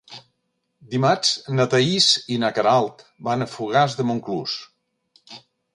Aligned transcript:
Dimarts 0.93 1.33
na 1.59 1.67
Thaís 1.73 2.09
i 2.37 2.41
na 2.45 2.51
Queralt 2.57 3.07
van 3.29 3.45
a 3.47 3.51
Fogars 3.55 3.99
de 4.01 4.09
Montclús. 4.13 4.59